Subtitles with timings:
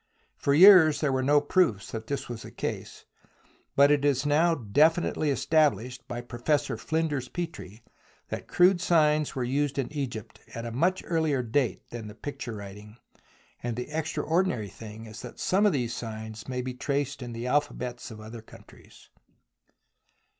[0.35, 3.05] For years there were no proofs that this was the case,
[3.75, 7.83] but it is now definitely established by Professor Flinders Petrie
[8.29, 12.53] that crude signs were used in Egypt at a much earlier date than the picture
[12.55, 12.97] writing,
[13.61, 17.45] and the extraordinary thing is that some of these signs may be traced in the
[17.45, 19.11] alphabets of other countries.